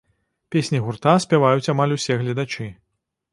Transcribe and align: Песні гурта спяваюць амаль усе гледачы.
Песні 0.55 0.79
гурта 0.85 1.13
спяваюць 1.25 1.69
амаль 1.75 1.95
усе 1.99 2.19
гледачы. 2.23 2.69